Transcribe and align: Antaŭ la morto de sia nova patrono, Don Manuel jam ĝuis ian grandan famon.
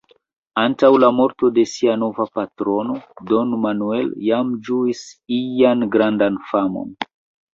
Antaŭ 0.59 0.89
la 1.01 1.09
morto 1.17 1.49
de 1.57 1.65
sia 1.71 1.97
nova 2.03 2.25
patrono, 2.37 2.95
Don 3.31 3.53
Manuel 3.65 4.09
jam 4.29 4.49
ĝuis 4.69 5.03
ian 5.41 5.89
grandan 5.97 6.41
famon. 6.53 6.91